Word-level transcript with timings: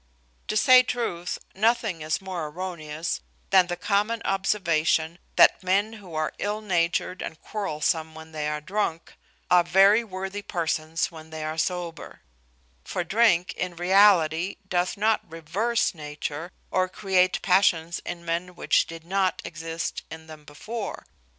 To 0.47 0.57
say 0.57 0.81
truth, 0.81 1.37
nothing 1.53 2.01
is 2.01 2.23
more 2.23 2.47
erroneous 2.47 3.21
than 3.51 3.67
the 3.67 3.75
common 3.75 4.23
observation, 4.25 5.19
that 5.35 5.61
men 5.61 5.93
who 5.93 6.15
are 6.15 6.33
ill 6.39 6.59
natured 6.59 7.21
and 7.21 7.39
quarrelsome 7.39 8.15
when 8.15 8.31
they 8.31 8.47
are 8.47 8.61
drunk, 8.61 9.13
are 9.51 9.63
very 9.63 10.03
worthy 10.03 10.41
persons 10.41 11.11
when 11.11 11.29
they 11.29 11.43
are 11.43 11.55
sober: 11.59 12.21
for 12.83 13.03
drink, 13.03 13.53
in 13.53 13.75
reality, 13.75 14.55
doth 14.67 14.97
not 14.97 15.21
reverse 15.31 15.93
nature, 15.93 16.51
or 16.71 16.89
create 16.89 17.39
passions 17.43 18.01
in 18.03 18.25
men 18.25 18.55
which 18.55 18.87
did 18.87 19.03
not 19.03 19.39
exist 19.45 20.01
in 20.09 20.25
them 20.25 20.45
before. 20.45 21.05